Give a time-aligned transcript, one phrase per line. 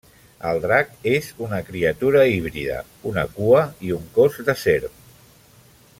[0.51, 2.79] El drac és una criatura híbrida:
[3.13, 5.01] una cua i un cos de serp.